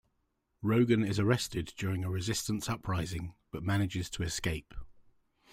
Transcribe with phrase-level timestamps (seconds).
[0.63, 4.73] Rogan is arrested during a resistance uprising, but manages to escape.